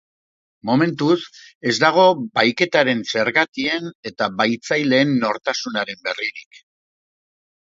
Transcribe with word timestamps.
Momentuz, 0.67 1.17
ez 1.71 1.73
dago 1.83 2.05
bahiketaren 2.39 3.03
zergatien 3.11 3.91
eta 4.13 4.31
bahitzaileen 4.41 5.15
nortasunaren 5.27 6.03
berririk. 6.11 6.61